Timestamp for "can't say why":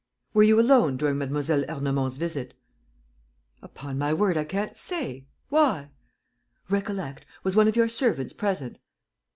4.45-5.91